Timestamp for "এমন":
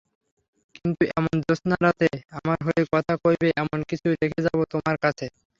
1.11-1.33, 3.57-3.79